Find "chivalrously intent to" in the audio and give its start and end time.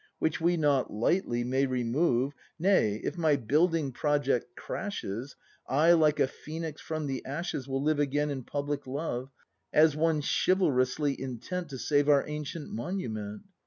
10.23-11.77